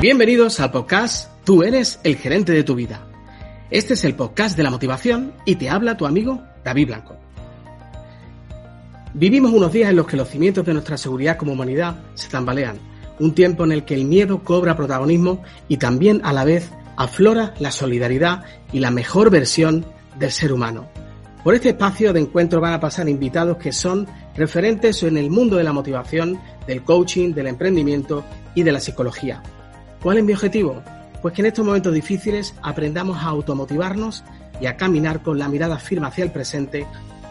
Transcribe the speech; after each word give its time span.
Bienvenidos 0.00 0.60
al 0.60 0.70
podcast 0.70 1.28
Tú 1.44 1.62
eres 1.62 2.00
el 2.04 2.16
gerente 2.16 2.52
de 2.52 2.64
tu 2.64 2.74
vida. 2.74 3.06
Este 3.70 3.92
es 3.92 4.04
el 4.04 4.14
podcast 4.14 4.56
de 4.56 4.62
la 4.62 4.70
motivación 4.70 5.34
y 5.44 5.56
te 5.56 5.68
habla 5.68 5.98
tu 5.98 6.06
amigo 6.06 6.42
David 6.64 6.86
Blanco. 6.86 7.16
Vivimos 9.12 9.52
unos 9.52 9.70
días 9.70 9.90
en 9.90 9.96
los 9.96 10.06
que 10.06 10.16
los 10.16 10.30
cimientos 10.30 10.64
de 10.64 10.72
nuestra 10.72 10.96
seguridad 10.96 11.36
como 11.36 11.52
humanidad 11.52 11.96
se 12.14 12.30
tambalean, 12.30 12.78
un 13.18 13.34
tiempo 13.34 13.64
en 13.64 13.72
el 13.72 13.84
que 13.84 13.92
el 13.92 14.06
miedo 14.06 14.42
cobra 14.42 14.74
protagonismo 14.74 15.42
y 15.68 15.76
también 15.76 16.22
a 16.24 16.32
la 16.32 16.44
vez 16.44 16.70
aflora 16.96 17.52
la 17.58 17.70
solidaridad 17.70 18.44
y 18.72 18.78
la 18.78 18.90
mejor 18.90 19.28
versión 19.28 19.84
del 20.18 20.30
ser 20.30 20.54
humano. 20.54 20.88
Por 21.44 21.54
este 21.54 21.68
espacio 21.70 22.14
de 22.14 22.20
encuentro 22.20 22.62
van 22.62 22.72
a 22.72 22.80
pasar 22.80 23.06
invitados 23.06 23.58
que 23.58 23.72
son 23.72 24.08
referentes 24.34 25.02
en 25.02 25.18
el 25.18 25.28
mundo 25.28 25.56
de 25.56 25.64
la 25.64 25.74
motivación, 25.74 26.40
del 26.66 26.84
coaching, 26.84 27.34
del 27.34 27.48
emprendimiento 27.48 28.24
y 28.54 28.62
de 28.62 28.72
la 28.72 28.80
psicología. 28.80 29.42
¿Cuál 30.02 30.16
es 30.16 30.24
mi 30.24 30.32
objetivo? 30.32 30.82
Pues 31.20 31.34
que 31.34 31.42
en 31.42 31.46
estos 31.48 31.62
momentos 31.62 31.92
difíciles 31.92 32.54
aprendamos 32.62 33.18
a 33.18 33.26
automotivarnos 33.26 34.24
y 34.58 34.64
a 34.64 34.78
caminar 34.78 35.22
con 35.22 35.38
la 35.38 35.46
mirada 35.46 35.78
firme 35.78 36.06
hacia 36.06 36.24
el 36.24 36.32
presente, 36.32 36.86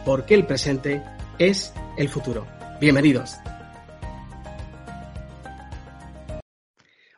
porque 0.06 0.36
el 0.36 0.46
presente 0.46 1.02
es 1.40 1.74
el 1.98 2.10
futuro. 2.10 2.46
Bienvenidos. 2.80 3.38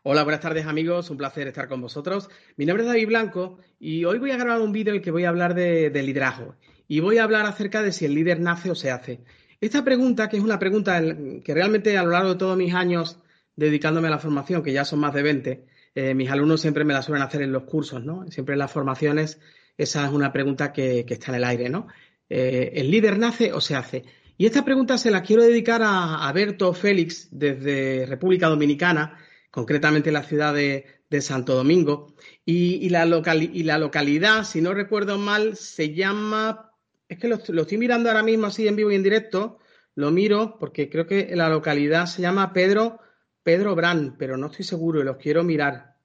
Hola, 0.03 0.23
buenas 0.23 0.39
tardes 0.39 0.65
amigos, 0.67 1.09
un 1.09 1.17
placer 1.17 1.49
estar 1.49 1.67
con 1.67 1.81
vosotros. 1.81 2.29
Mi 2.55 2.65
nombre 2.65 2.83
es 2.83 2.87
David 2.87 3.07
Blanco 3.07 3.57
y 3.77 4.05
hoy 4.05 4.19
voy 4.19 4.31
a 4.31 4.37
grabar 4.37 4.61
un 4.61 4.71
vídeo 4.71 4.93
en 4.93 4.99
el 4.99 5.03
que 5.03 5.11
voy 5.11 5.25
a 5.25 5.29
hablar 5.29 5.53
de, 5.53 5.89
de 5.89 6.01
liderazgo 6.01 6.55
y 6.87 7.01
voy 7.01 7.17
a 7.17 7.25
hablar 7.25 7.45
acerca 7.45 7.83
de 7.83 7.91
si 7.91 8.05
el 8.05 8.15
líder 8.15 8.39
nace 8.39 8.71
o 8.71 8.75
se 8.75 8.89
hace. 8.89 9.19
Esta 9.59 9.83
pregunta, 9.83 10.29
que 10.29 10.37
es 10.37 10.43
una 10.43 10.59
pregunta 10.59 11.01
que 11.43 11.53
realmente 11.53 11.97
a 11.97 12.03
lo 12.03 12.11
largo 12.11 12.29
de 12.29 12.39
todos 12.39 12.55
mis 12.55 12.73
años 12.73 13.20
dedicándome 13.55 14.07
a 14.07 14.11
la 14.11 14.19
formación, 14.19 14.63
que 14.63 14.73
ya 14.73 14.85
son 14.85 14.99
más 14.99 15.13
de 15.13 15.23
20, 15.23 15.65
eh, 15.95 16.13
mis 16.13 16.29
alumnos 16.29 16.61
siempre 16.61 16.83
me 16.83 16.93
la 16.93 17.01
suelen 17.01 17.23
hacer 17.23 17.41
en 17.41 17.51
los 17.51 17.63
cursos, 17.63 18.03
¿no? 18.03 18.25
Siempre 18.29 18.53
en 18.53 18.59
las 18.59 18.71
formaciones, 18.71 19.39
esa 19.77 20.05
es 20.05 20.11
una 20.11 20.31
pregunta 20.31 20.71
que, 20.71 21.05
está 21.07 21.31
en 21.31 21.35
el 21.35 21.43
aire, 21.43 21.69
¿no? 21.69 21.87
Eh, 22.29 22.71
¿El 22.75 22.91
líder 22.91 23.17
nace 23.17 23.51
o 23.53 23.59
se 23.61 23.75
hace? 23.75 24.05
Y 24.37 24.45
esta 24.45 24.65
pregunta 24.65 24.97
se 24.97 25.11
la 25.11 25.21
quiero 25.21 25.43
dedicar 25.43 25.81
a, 25.83 26.31
Berto 26.33 26.73
Félix 26.73 27.27
desde 27.31 28.05
República 28.07 28.47
Dominicana, 28.47 29.17
concretamente 29.51 30.11
la 30.11 30.23
ciudad 30.23 30.53
de, 30.53 30.85
Santo 31.19 31.55
Domingo. 31.55 32.15
Y, 32.45 32.89
la 32.89 33.05
y, 33.35 33.63
la 33.63 33.77
localidad, 33.77 34.45
si 34.45 34.61
no 34.61 34.73
recuerdo 34.73 35.17
mal, 35.17 35.57
se 35.57 35.93
llama 35.93 36.71
es 37.11 37.19
que 37.19 37.27
lo, 37.27 37.35
estoy 37.35 37.77
mirando 37.77 38.07
ahora 38.07 38.23
mismo 38.23 38.47
así 38.47 38.69
en 38.69 38.77
vivo 38.77 38.89
y 38.89 38.95
en 38.95 39.03
directo, 39.03 39.59
lo 39.95 40.11
miro 40.11 40.55
porque 40.57 40.89
creo 40.89 41.05
que 41.05 41.35
la 41.35 41.49
localidad 41.49 42.05
se 42.05 42.21
llama 42.21 42.53
Pedro, 42.53 43.01
Pedro 43.43 43.75
Brand, 43.75 44.15
pero 44.17 44.37
no 44.37 44.47
estoy 44.47 44.65
seguro 44.65 45.01
y 45.01 45.03
los 45.03 45.17
quiero 45.17 45.43
mirar. 45.43 45.95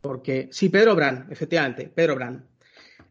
Porque, 0.00 0.48
sí, 0.50 0.68
Pedro 0.68 0.94
Brand, 0.94 1.30
efectivamente, 1.30 1.90
Pedro 1.94 2.14
Brand. 2.14 2.42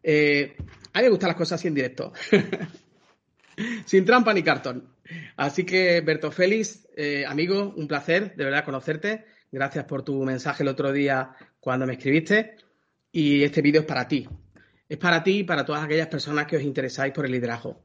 Eh, 0.01 0.55
a 0.93 0.99
mí 0.99 1.03
me 1.03 1.09
gustan 1.09 1.29
las 1.29 1.37
cosas 1.37 1.59
así 1.59 1.67
en 1.67 1.75
directo. 1.75 2.13
Sin 3.85 4.05
trampa 4.05 4.33
ni 4.33 4.41
cartón. 4.41 4.89
Así 5.35 5.65
que, 5.65 6.01
Berto 6.01 6.31
Félix, 6.31 6.87
eh, 6.95 7.25
amigo, 7.27 7.73
un 7.75 7.87
placer 7.87 8.35
de 8.35 8.43
verdad 8.45 8.65
conocerte. 8.65 9.25
Gracias 9.51 9.85
por 9.85 10.03
tu 10.03 10.23
mensaje 10.23 10.63
el 10.63 10.69
otro 10.69 10.91
día 10.91 11.31
cuando 11.59 11.85
me 11.85 11.93
escribiste. 11.93 12.55
Y 13.11 13.43
este 13.43 13.61
vídeo 13.61 13.81
es 13.81 13.87
para 13.87 14.07
ti 14.07 14.27
es 14.89 14.97
para 14.97 15.23
ti 15.23 15.39
y 15.39 15.43
para 15.43 15.63
todas 15.63 15.83
aquellas 15.83 16.07
personas 16.07 16.47
que 16.47 16.57
os 16.57 16.63
interesáis 16.63 17.13
por 17.13 17.25
el 17.25 17.31
liderazgo. 17.31 17.83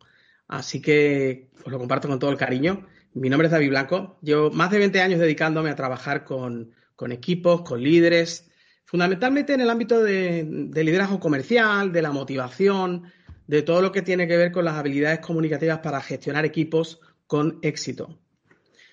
Así 0.48 0.80
que 0.80 1.50
os 1.64 1.70
lo 1.70 1.78
comparto 1.78 2.08
con 2.08 2.18
todo 2.18 2.30
el 2.30 2.38
cariño. 2.38 2.86
Mi 3.14 3.30
nombre 3.30 3.46
es 3.46 3.52
David 3.52 3.70
Blanco. 3.70 4.18
Llevo 4.22 4.50
más 4.50 4.70
de 4.70 4.78
20 4.78 5.00
años 5.00 5.20
dedicándome 5.20 5.70
a 5.70 5.74
trabajar 5.74 6.24
con, 6.24 6.74
equipos, 7.10 7.62
con 7.62 7.82
líderes, 7.82 8.50
fundamentalmente 8.84 9.54
en 9.54 9.60
el 9.60 9.70
ámbito 9.70 10.02
de, 10.02 10.44
de, 10.44 10.84
liderazgo 10.84 11.18
comercial, 11.18 11.92
de 11.92 12.02
la 12.02 12.12
motivación, 12.12 13.12
de 13.46 13.62
todo 13.62 13.80
lo 13.80 13.92
que 13.92 14.02
tiene 14.02 14.26
que 14.26 14.36
ver 14.36 14.52
con 14.52 14.64
las 14.64 14.74
habilidades 14.74 15.20
comunicativas 15.20 15.78
para 15.78 16.00
gestionar 16.00 16.44
equipos 16.44 17.00
con 17.26 17.58
éxito. 17.62 18.20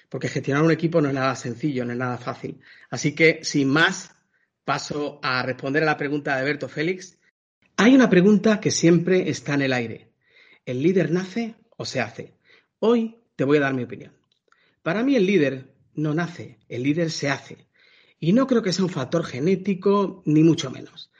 Porque 0.10 0.28
gestionar 0.28 0.64
un 0.64 0.72
equipo 0.72 1.02
no 1.02 1.10
es 1.10 1.16
nada 1.16 1.36
sencillo, 1.36 1.86
no 1.86 1.94
es 1.94 1.98
nada 1.98 2.18
fácil. 2.18 2.60
Así 2.90 3.16
que, 3.16 3.40
sin 3.44 3.70
más, 3.70 4.16
paso 4.66 5.20
a 5.24 5.44
responder 5.44 5.84
a 5.84 5.88
la 5.88 5.98
pregunta 5.98 6.36
de 6.36 6.42
Alberto 6.42 6.70
Félix 6.70 7.18
hay 7.84 7.96
una 7.96 8.12
pregunta 8.12 8.60
que 8.60 8.70
siempre 8.70 9.28
está 9.28 9.56
en 9.56 9.64
el 9.64 9.74
aire. 9.74 10.12
¿El 10.68 10.84
líder 10.84 11.10
nace 11.10 11.56
o 11.78 11.84
se 11.84 12.00
hace? 12.00 12.36
Hoy 12.78 13.21
te 13.42 13.46
voy 13.46 13.58
a 13.58 13.62
dar 13.62 13.74
mi 13.74 13.82
opinión. 13.82 14.14
Para 14.84 15.02
mí 15.02 15.16
el 15.16 15.26
líder 15.26 15.74
no 15.96 16.14
nace, 16.14 16.60
el 16.70 16.84
líder 16.84 17.10
se 17.10 17.28
hace. 17.28 17.66
Y 18.20 18.34
no 18.34 18.46
creo 18.46 18.62
que 18.62 18.72
sea 18.72 18.86
un 18.86 18.92
factor 18.92 19.24
genético, 19.24 20.22
ni 20.28 20.44
mucho 20.44 20.70
menos. 20.70 21.12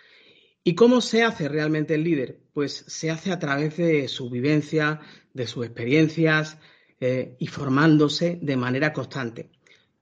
¿Y 0.64 0.76
cómo 0.76 1.02
se 1.02 1.24
hace 1.24 1.50
realmente 1.50 1.96
el 1.96 2.04
líder? 2.04 2.44
Pues 2.54 2.86
se 2.88 3.10
hace 3.10 3.32
a 3.32 3.40
través 3.40 3.76
de 3.78 4.08
su 4.08 4.30
vivencia, 4.30 5.00
de 5.34 5.48
sus 5.48 5.66
experiencias 5.66 6.60
eh, 7.00 7.38
y 7.40 7.48
formándose 7.48 8.38
de 8.40 8.56
manera 8.56 8.94
constante. 8.94 9.50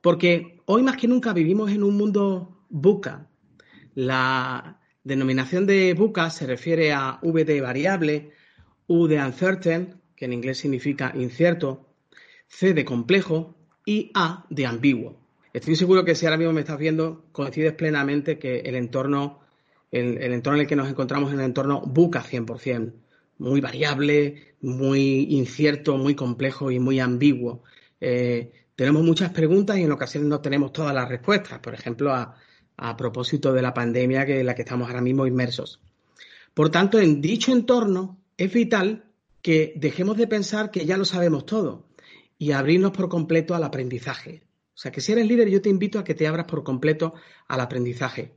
Porque 0.02 0.60
hoy 0.66 0.84
más 0.84 0.98
que 0.98 1.08
nunca 1.08 1.32
vivimos 1.32 1.72
en 1.72 1.84
un 1.84 1.96
mundo 1.96 2.66
buca. 2.68 3.30
La, 3.96 4.82
Denominación 5.06 5.66
de 5.66 5.94
buca 5.94 6.30
se 6.32 6.46
refiere 6.46 6.92
a 6.92 7.20
V 7.22 7.46
de 7.46 7.62
variable, 7.62 8.34
U 8.88 9.08
de 9.08 9.24
uncertain, 9.24 10.02
que 10.18 10.26
en 10.26 10.34
inglés 10.34 10.58
significa 10.58 11.14
incierto, 11.16 11.89
C 12.50 12.74
de 12.74 12.84
complejo 12.84 13.56
y 13.86 14.12
A 14.14 14.46
de 14.50 14.66
ambiguo. 14.66 15.16
Estoy 15.54 15.76
seguro 15.76 16.04
que 16.04 16.16
si 16.16 16.26
ahora 16.26 16.38
mismo 16.38 16.54
me 16.54 16.62
estás 16.62 16.78
viendo, 16.78 17.26
coincides 17.32 17.74
plenamente 17.74 18.38
que 18.38 18.60
el 18.60 18.76
entorno, 18.76 19.40
el, 19.92 20.18
entorno 20.34 20.58
en 20.58 20.62
el 20.62 20.68
que 20.68 20.76
nos 20.76 20.90
encontramos 20.90 21.30
es 21.30 21.36
un 21.36 21.42
entorno 21.42 21.82
buca 21.82 22.24
100%, 22.24 22.94
muy 23.38 23.62
variable, 23.62 24.56
muy 24.62 25.28
incierto, 25.30 25.98
muy 25.98 26.16
complejo 26.16 26.70
y 26.70 26.80
muy 26.80 27.00
ambiguo. 27.00 27.64
Eh, 28.02 28.52
tenemos 28.76 29.04
muchas 29.04 29.32
preguntas 29.32 29.78
y 29.78 29.84
en 29.84 29.92
ocasiones 29.92 30.30
no 30.30 30.42
tenemos 30.42 30.74
todas 30.74 30.94
las 30.94 31.08
respuestas. 31.08 31.60
Por 31.60 31.74
ejemplo, 31.74 32.14
a, 32.14 32.36
a 32.78 32.98
propósito 32.98 33.54
de 33.54 33.62
la 33.62 33.74
pandemia 33.74 34.26
que, 34.26 34.40
en 34.40 34.46
la 34.46 34.56
que 34.56 34.64
estamos 34.64 34.88
ahora 34.88 35.02
mismo 35.02 35.26
inmersos. 35.26 35.82
Por 36.54 36.70
tanto, 36.70 37.00
en 37.00 37.22
dicho 37.22 37.52
entorno 37.52 38.20
es 38.38 38.52
vital 38.52 39.06
que 39.42 39.74
dejemos 39.78 40.18
de 40.18 40.28
pensar 40.28 40.72
que 40.72 40.86
ya 40.86 40.98
lo 40.98 41.06
sabemos 41.06 41.46
todo 41.46 41.89
y 42.40 42.54
abrirnos 42.54 42.92
por 42.94 43.10
completo 43.10 43.54
al 43.54 43.64
aprendizaje. 43.64 44.42
O 44.74 44.78
sea, 44.82 44.92
que 44.92 45.02
si 45.02 45.12
eres 45.12 45.28
líder, 45.28 45.50
yo 45.50 45.62
te 45.62 45.70
invito 45.70 46.00
a 46.00 46.06
que 46.06 46.16
te 46.16 46.26
abras 46.26 46.46
por 46.46 46.64
completo 46.64 47.14
al 47.48 47.60
aprendizaje. 47.60 48.34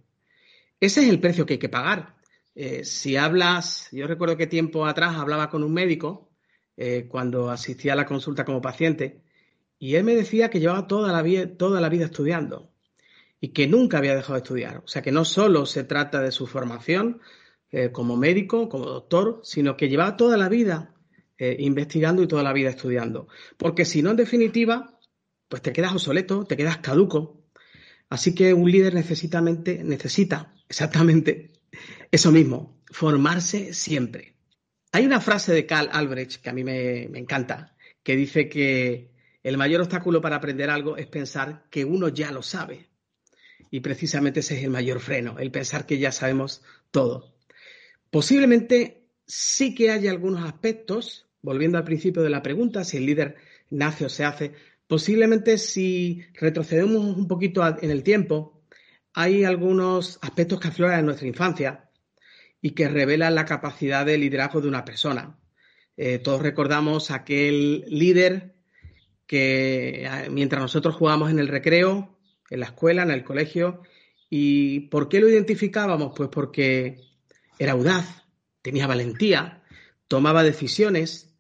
Ese 0.80 1.02
es 1.02 1.08
el 1.08 1.20
precio 1.20 1.46
que 1.46 1.54
hay 1.54 1.58
que 1.60 1.68
pagar. 1.68 2.16
Eh, 2.56 2.84
si 2.84 3.16
hablas, 3.16 3.88
yo 3.92 4.08
recuerdo 4.08 4.36
que 4.36 4.48
tiempo 4.48 4.84
atrás 4.84 5.16
hablaba 5.16 5.48
con 5.48 5.62
un 5.62 5.72
médico 5.72 6.28
eh, 6.76 7.06
cuando 7.08 7.48
asistía 7.48 7.92
a 7.92 7.96
la 7.96 8.04
consulta 8.04 8.44
como 8.44 8.60
paciente 8.60 9.22
y 9.78 9.94
él 9.94 10.04
me 10.04 10.14
decía 10.14 10.50
que 10.50 10.60
llevaba 10.60 10.86
toda 10.86 11.12
la, 11.12 11.22
vida, 11.22 11.46
toda 11.56 11.80
la 11.80 11.88
vida 11.88 12.06
estudiando 12.06 12.70
y 13.40 13.48
que 13.48 13.68
nunca 13.68 13.98
había 13.98 14.16
dejado 14.16 14.34
de 14.34 14.40
estudiar. 14.40 14.78
O 14.78 14.88
sea 14.88 15.00
que 15.00 15.12
no 15.12 15.24
solo 15.24 15.64
se 15.64 15.84
trata 15.84 16.20
de 16.20 16.32
su 16.32 16.46
formación 16.46 17.20
eh, 17.70 17.92
como 17.92 18.16
médico, 18.16 18.68
como 18.68 18.86
doctor, 18.86 19.40
sino 19.44 19.76
que 19.76 19.88
lleva 19.88 20.16
toda 20.16 20.36
la 20.36 20.48
vida 20.48 20.92
eh, 21.44 21.56
investigando 21.58 22.22
y 22.22 22.28
toda 22.28 22.44
la 22.44 22.52
vida 22.52 22.70
estudiando. 22.70 23.26
Porque 23.56 23.84
si 23.84 24.00
no, 24.00 24.10
en 24.12 24.16
definitiva, 24.16 24.98
pues 25.48 25.60
te 25.60 25.72
quedas 25.72 25.92
obsoleto, 25.92 26.44
te 26.44 26.56
quedas 26.56 26.78
caduco. 26.78 27.42
Así 28.08 28.32
que 28.32 28.54
un 28.54 28.70
líder 28.70 28.94
necesita, 28.94 29.40
necesita 29.40 30.54
exactamente 30.68 31.50
eso 32.12 32.30
mismo, 32.30 32.80
formarse 32.92 33.74
siempre. 33.74 34.36
Hay 34.92 35.04
una 35.04 35.20
frase 35.20 35.52
de 35.52 35.66
Carl 35.66 35.88
Albrecht 35.90 36.40
que 36.40 36.50
a 36.50 36.52
mí 36.52 36.62
me 36.62 37.18
encanta, 37.18 37.74
que 38.04 38.14
dice 38.14 38.48
que 38.48 39.10
el 39.42 39.58
mayor 39.58 39.80
obstáculo 39.80 40.20
para 40.20 40.36
aprender 40.36 40.70
algo 40.70 40.96
es 40.96 41.08
pensar 41.08 41.64
que 41.70 41.84
uno 41.84 42.08
ya 42.08 42.30
lo 42.30 42.42
sabe. 42.42 42.88
Y 43.68 43.80
precisamente 43.80 44.40
ese 44.40 44.58
es 44.58 44.62
el 44.62 44.70
mayor 44.70 45.00
freno, 45.00 45.40
el 45.40 45.50
pensar 45.50 45.86
que 45.86 45.98
ya 45.98 46.12
sabemos 46.12 46.62
todo. 46.92 47.34
Posiblemente 48.10 49.08
sí 49.26 49.74
que 49.74 49.90
haya 49.90 50.10
algunos 50.10 50.44
aspectos, 50.44 51.26
volviendo 51.42 51.78
al 51.78 51.84
principio 51.84 52.22
de 52.22 52.30
la 52.30 52.42
pregunta, 52.42 52.84
si 52.84 52.96
el 52.96 53.06
líder 53.06 53.36
nace 53.70 54.04
o 54.04 54.08
se 54.08 54.24
hace, 54.24 54.52
posiblemente 54.86 55.58
si 55.58 56.22
retrocedemos 56.34 57.16
un 57.16 57.28
poquito 57.28 57.62
en 57.66 57.90
el 57.90 58.02
tiempo, 58.02 58.62
hay 59.12 59.44
algunos 59.44 60.18
aspectos 60.22 60.60
que 60.60 60.68
afloran 60.68 61.00
en 61.00 61.06
nuestra 61.06 61.28
infancia 61.28 61.90
y 62.60 62.70
que 62.70 62.88
revelan 62.88 63.34
la 63.34 63.44
capacidad 63.44 64.06
de 64.06 64.16
liderazgo 64.16 64.60
de 64.60 64.68
una 64.68 64.84
persona. 64.84 65.38
Eh, 65.96 66.18
todos 66.18 66.40
recordamos 66.40 67.10
aquel 67.10 67.84
líder 67.88 68.54
que 69.26 70.06
ah, 70.08 70.24
mientras 70.30 70.62
nosotros 70.62 70.94
jugábamos 70.94 71.30
en 71.30 71.38
el 71.38 71.48
recreo, 71.48 72.18
en 72.50 72.60
la 72.60 72.66
escuela, 72.66 73.02
en 73.02 73.10
el 73.10 73.24
colegio. 73.24 73.82
¿Y 74.30 74.80
por 74.88 75.08
qué 75.08 75.20
lo 75.20 75.28
identificábamos? 75.28 76.12
Pues 76.16 76.28
porque 76.30 77.00
era 77.58 77.72
audaz, 77.72 78.24
tenía 78.62 78.86
valentía, 78.86 79.62
tomaba 80.08 80.42
decisiones 80.42 81.31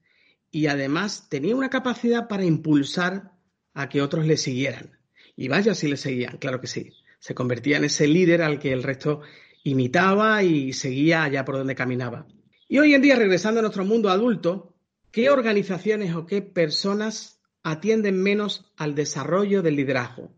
y 0.52 0.66
además 0.66 1.28
tenía 1.30 1.56
una 1.56 1.70
capacidad 1.70 2.28
para 2.28 2.44
impulsar 2.44 3.32
a 3.72 3.88
que 3.88 4.02
otros 4.02 4.26
le 4.26 4.36
siguieran. 4.36 4.98
Y 5.34 5.48
vaya 5.48 5.74
si 5.74 5.88
le 5.88 5.96
seguían, 5.96 6.36
claro 6.36 6.60
que 6.60 6.66
sí. 6.66 6.92
se 7.18 7.34
convertía 7.34 7.78
en 7.78 7.84
ese 7.84 8.06
líder 8.06 8.42
al 8.42 8.58
que 8.58 8.72
el 8.72 8.82
resto 8.82 9.22
imitaba 9.64 10.42
y 10.42 10.72
seguía 10.74 11.22
allá 11.22 11.44
por 11.44 11.56
donde 11.56 11.74
caminaba. 11.74 12.26
Y 12.68 12.78
hoy 12.78 12.94
en 12.94 13.00
día, 13.00 13.16
regresando 13.16 13.60
a 13.60 13.62
nuestro 13.62 13.84
mundo 13.84 14.10
adulto, 14.10 14.74
¿qué 15.10 15.30
organizaciones 15.30 16.14
o 16.14 16.26
qué 16.26 16.42
personas 16.42 17.40
atienden 17.62 18.22
menos 18.22 18.72
al 18.76 18.94
desarrollo 18.94 19.62
del 19.62 19.76
liderazgo? 19.76 20.34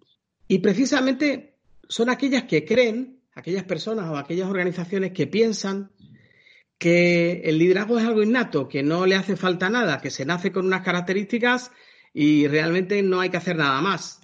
Y 0.47 0.59
precisamente 0.59 1.57
son 1.89 2.09
aquellas 2.09 2.45
que 2.45 2.65
creen, 2.65 3.21
aquellas 3.35 3.65
personas 3.65 4.11
o 4.11 4.17
aquellas 4.17 4.49
organizaciones 4.49 5.13
que 5.13 5.27
piensan 5.27 5.91
que 6.85 7.41
el 7.47 7.57
liderazgo 7.57 7.99
es 7.99 8.05
algo 8.05 8.23
innato, 8.23 8.69
que 8.69 8.83
no 8.83 9.07
le 9.07 9.15
hace 9.15 9.37
falta 9.37 9.71
nada, 9.71 10.03
que 10.03 10.11
se 10.11 10.27
nace 10.27 10.53
con 10.53 10.67
unas 10.67 10.83
características 10.83 11.73
y 12.13 12.47
realmente 12.47 13.03
no 13.03 13.21
hay 13.21 13.31
que 13.31 13.39
hacer 13.39 13.57
nada 13.57 13.81
más. 13.81 14.21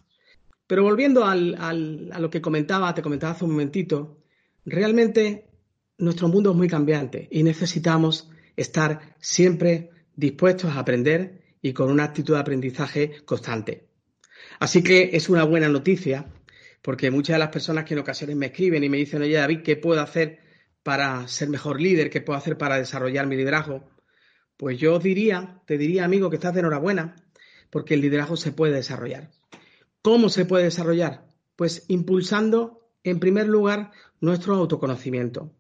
Pero 0.67 0.83
volviendo 0.83 1.25
a 1.25 1.35
lo 1.35 2.29
que 2.29 2.43
comentaba, 2.43 2.95
te 2.95 3.01
comentaba 3.01 3.33
hace 3.33 3.47
un 3.47 3.53
momentito, 3.53 4.19
realmente 4.67 5.49
nuestro 5.97 6.29
mundo 6.29 6.51
es 6.51 6.57
muy 6.59 6.69
cambiante 6.69 7.29
y 7.31 7.45
necesitamos 7.45 8.29
estar 8.57 9.17
siempre 9.21 9.89
dispuestos 10.15 10.71
a 10.71 10.81
aprender 10.81 11.41
y 11.63 11.73
con 11.73 11.91
una 11.91 12.05
actitud 12.05 12.35
de 12.35 12.41
aprendizaje 12.41 13.25
constante. 13.25 13.89
Así 14.59 14.83
que 14.83 15.09
es 15.15 15.31
una 15.31 15.45
buena 15.45 15.71
noticia 15.71 16.27
porque 16.83 17.11
muchas 17.11 17.37
de 17.37 17.39
las 17.39 17.49
personas 17.49 17.87
que 17.87 17.95
en 17.95 18.01
ocasiones 18.01 18.37
me 18.37 18.49
escriben 18.49 18.85
y 18.85 18.91
me 18.91 18.99
dicen, 18.99 19.23
oye 19.23 19.37
David, 19.37 19.63
¿qué 19.63 19.77
puedo 19.77 20.03
hacer 20.03 20.50
para 20.83 21.29
ser 21.29 21.49
mejor 21.49 21.81
líder? 21.81 22.11
¿Qué 22.11 22.21
puedo 22.21 22.39
hacer 22.39 22.57
para 22.59 22.79
desarrollar 22.79 23.27
mi 23.27 23.37
liderazgo? 23.37 23.89
Pues 24.57 24.79
yo 24.79 24.99
diría, 24.99 25.63
te 25.67 25.79
diría 25.79 26.05
amigo 26.05 26.31
que 26.31 26.37
estás 26.37 26.55
de 26.55 26.61
enhorabuena 26.61 27.17
porque 27.71 27.95
el 27.95 28.01
liderazgo 28.01 28.37
se 28.37 28.53
puede 28.53 28.75
desarrollar. 28.75 29.31
¿Cómo 30.03 30.29
se 30.29 30.45
puede 30.45 30.65
desarrollar? 30.65 31.27
Pues 31.57 31.85
impulsando, 31.89 32.91
en 33.05 33.21
primer 33.21 33.47
lugar, 33.47 33.93
nuestro 34.21 34.55
autoconocimiento. 34.55 35.53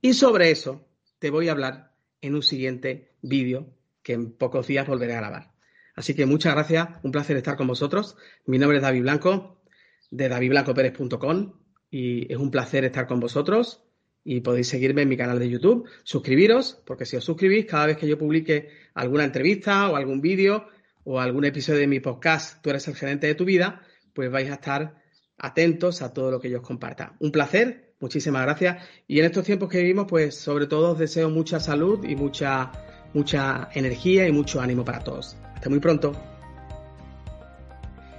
Y 0.00 0.14
sobre 0.14 0.50
eso 0.50 0.86
te 1.18 1.30
voy 1.30 1.48
a 1.48 1.52
hablar 1.52 1.94
en 2.20 2.34
un 2.34 2.42
siguiente 2.42 3.14
vídeo 3.22 3.74
que 4.02 4.12
en 4.12 4.32
pocos 4.32 4.66
días 4.66 4.86
volveré 4.86 5.14
a 5.14 5.20
grabar. 5.20 5.52
Así 5.94 6.14
que 6.14 6.26
muchas 6.26 6.54
gracias, 6.54 6.88
un 7.02 7.10
placer 7.10 7.36
estar 7.36 7.56
con 7.56 7.66
vosotros. 7.66 8.16
Mi 8.46 8.58
nombre 8.58 8.78
es 8.78 8.82
David 8.82 9.02
Blanco, 9.02 9.62
de 10.10 10.28
davidblancopérez.com 10.28 11.54
y 11.90 12.32
es 12.32 12.38
un 12.38 12.50
placer 12.50 12.84
estar 12.84 13.06
con 13.06 13.18
vosotros 13.18 13.87
y 14.24 14.40
podéis 14.40 14.68
seguirme 14.68 15.02
en 15.02 15.08
mi 15.08 15.16
canal 15.16 15.38
de 15.38 15.48
YouTube, 15.48 15.88
suscribiros, 16.02 16.82
porque 16.84 17.06
si 17.06 17.16
os 17.16 17.24
suscribís, 17.24 17.66
cada 17.66 17.86
vez 17.86 17.96
que 17.96 18.08
yo 18.08 18.18
publique 18.18 18.68
alguna 18.94 19.24
entrevista 19.24 19.88
o 19.88 19.96
algún 19.96 20.20
vídeo, 20.20 20.66
o 21.10 21.20
algún 21.20 21.46
episodio 21.46 21.80
de 21.80 21.86
mi 21.86 22.00
podcast, 22.00 22.62
tú 22.62 22.68
eres 22.68 22.86
el 22.86 22.94
gerente 22.94 23.26
de 23.26 23.34
tu 23.34 23.46
vida, 23.46 23.80
pues 24.12 24.30
vais 24.30 24.50
a 24.50 24.54
estar 24.54 24.96
atentos 25.38 26.02
a 26.02 26.12
todo 26.12 26.30
lo 26.30 26.38
que 26.38 26.50
yo 26.50 26.58
os 26.58 26.66
comparta. 26.66 27.14
Un 27.20 27.32
placer, 27.32 27.94
muchísimas 27.98 28.42
gracias. 28.42 28.84
Y 29.06 29.18
en 29.18 29.24
estos 29.24 29.44
tiempos 29.44 29.70
que 29.70 29.78
vivimos, 29.78 30.06
pues 30.06 30.34
sobre 30.34 30.66
todo 30.66 30.92
os 30.92 30.98
deseo 30.98 31.30
mucha 31.30 31.60
salud 31.60 32.04
y 32.04 32.14
mucha, 32.14 32.72
mucha 33.14 33.70
energía 33.72 34.28
y 34.28 34.32
mucho 34.32 34.60
ánimo 34.60 34.84
para 34.84 35.02
todos. 35.02 35.38
Hasta 35.54 35.70
muy 35.70 35.80
pronto. 35.80 36.12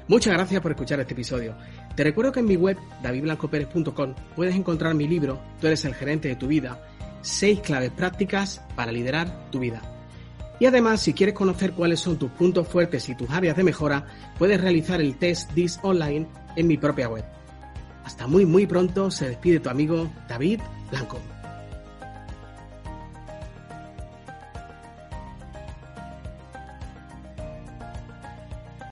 Muchas 0.08 0.34
gracias 0.34 0.60
por 0.60 0.72
escuchar 0.72 1.00
este 1.00 1.14
episodio. 1.14 1.56
Te 2.00 2.06
recuerdo 2.06 2.32
que 2.32 2.40
en 2.40 2.46
mi 2.46 2.56
web, 2.56 2.78
davidblancoperez.com, 3.04 4.14
puedes 4.34 4.56
encontrar 4.56 4.96
mi 4.96 5.06
libro, 5.06 5.38
Tú 5.60 5.68
eres 5.68 5.84
el 5.84 5.94
gerente 5.94 6.30
de 6.30 6.38
tu 6.38 6.48
vida, 6.48 6.82
seis 7.22 7.60
claves 7.60 7.92
prácticas 7.92 8.62
para 8.78 8.94
liderar 8.94 9.50
tu 9.52 9.60
vida. 9.60 9.82
Y 10.62 10.66
además, 10.66 11.02
si 11.02 11.12
quieres 11.12 11.36
conocer 11.36 11.74
cuáles 11.74 12.00
son 12.00 12.18
tus 12.18 12.32
puntos 12.32 12.70
fuertes 12.70 13.10
y 13.10 13.16
tus 13.16 13.30
áreas 13.30 13.58
de 13.58 13.66
mejora, 13.66 14.08
puedes 14.38 14.62
realizar 14.62 15.02
el 15.02 15.18
test 15.18 15.52
DIS 15.52 15.82
online 15.84 16.26
en 16.56 16.68
mi 16.68 16.78
propia 16.78 17.10
web. 17.10 17.26
Hasta 18.06 18.28
muy 18.28 18.46
muy 18.46 18.66
pronto, 18.66 19.12
se 19.12 19.28
despide 19.28 19.60
tu 19.60 19.70
amigo 19.70 20.10
David 20.30 20.62
Blanco. 20.92 21.20